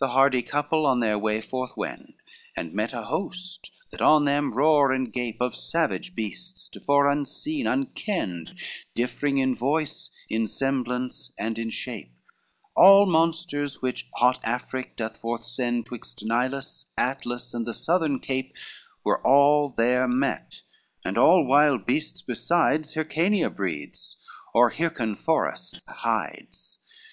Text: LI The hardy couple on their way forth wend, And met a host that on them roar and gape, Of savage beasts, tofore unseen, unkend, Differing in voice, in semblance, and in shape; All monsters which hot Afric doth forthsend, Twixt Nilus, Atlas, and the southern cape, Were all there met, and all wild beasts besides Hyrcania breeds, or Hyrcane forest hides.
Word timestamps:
LI 0.00 0.06
The 0.06 0.12
hardy 0.12 0.42
couple 0.42 0.86
on 0.86 1.00
their 1.00 1.18
way 1.18 1.40
forth 1.40 1.76
wend, 1.76 2.14
And 2.56 2.72
met 2.72 2.92
a 2.92 3.02
host 3.02 3.72
that 3.90 4.00
on 4.00 4.24
them 4.24 4.54
roar 4.54 4.92
and 4.92 5.12
gape, 5.12 5.40
Of 5.40 5.56
savage 5.56 6.14
beasts, 6.14 6.68
tofore 6.68 7.08
unseen, 7.10 7.66
unkend, 7.66 8.54
Differing 8.94 9.38
in 9.38 9.56
voice, 9.56 10.10
in 10.28 10.46
semblance, 10.46 11.32
and 11.36 11.58
in 11.58 11.68
shape; 11.70 12.12
All 12.76 13.06
monsters 13.06 13.82
which 13.82 14.06
hot 14.18 14.38
Afric 14.44 14.94
doth 14.94 15.20
forthsend, 15.20 15.86
Twixt 15.86 16.24
Nilus, 16.24 16.86
Atlas, 16.96 17.52
and 17.52 17.66
the 17.66 17.74
southern 17.74 18.20
cape, 18.20 18.54
Were 19.02 19.20
all 19.26 19.70
there 19.70 20.06
met, 20.06 20.62
and 21.04 21.18
all 21.18 21.44
wild 21.44 21.84
beasts 21.86 22.22
besides 22.22 22.94
Hyrcania 22.94 23.50
breeds, 23.50 24.16
or 24.54 24.70
Hyrcane 24.70 25.16
forest 25.16 25.80
hides. 25.88 26.78